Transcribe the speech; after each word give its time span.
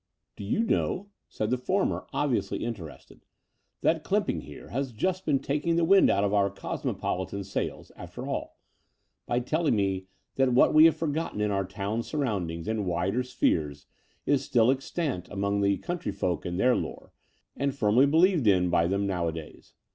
"Do 0.35 0.43
you 0.43 0.63
know," 0.63 1.09
said 1.29 1.51
the 1.51 1.59
former, 1.59 2.07
obviously 2.11 2.65
interested, 2.65 3.23
''that 3.83 4.01
Clymping 4.01 4.41
here 4.41 4.69
has 4.69 4.93
just 4.93 5.27
been 5.27 5.37
taking 5.37 5.75
the 5.75 5.85
wind 5.85 6.09
out 6.09 6.23
of 6.23 6.33
our 6.33 6.49
cosmopolitan 6.49 7.43
sails, 7.43 7.91
after 7.95 8.25
all, 8.25 8.57
by 9.27 9.41
telling 9.41 9.75
me 9.75 10.07
that 10.37 10.53
what 10.53 10.73
we 10.73 10.85
had 10.85 10.95
forgotten 10.95 11.39
in 11.39 11.51
our 11.51 11.65
town 11.65 11.99
surrotmdings 11.99 12.67
and 12.67 12.87
wider 12.87 13.21
spheres 13.21 13.85
is 14.25 14.43
still 14.43 14.71
extant 14.71 15.29
amongst 15.29 15.61
the 15.65 15.77
cotmtry 15.77 16.15
folk 16.15 16.47
in 16.47 16.57
their 16.57 16.75
lore, 16.75 17.13
and 17.55 17.75
firmly 17.75 18.07
believed 18.07 18.47
in 18.47 18.71
by 18.71 18.87
them 18.87 19.05
nowadays? 19.05 19.75